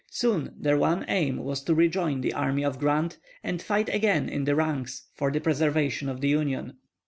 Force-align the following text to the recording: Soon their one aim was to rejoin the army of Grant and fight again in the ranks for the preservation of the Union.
Soon 0.09 0.55
their 0.59 0.77
one 0.79 1.05
aim 1.09 1.37
was 1.37 1.61
to 1.61 1.75
rejoin 1.75 2.21
the 2.21 2.33
army 2.33 2.65
of 2.65 2.79
Grant 2.79 3.19
and 3.43 3.61
fight 3.61 3.87
again 3.93 4.29
in 4.29 4.45
the 4.45 4.55
ranks 4.55 5.05
for 5.13 5.29
the 5.29 5.39
preservation 5.41 6.09
of 6.09 6.21
the 6.21 6.29
Union. 6.29 6.73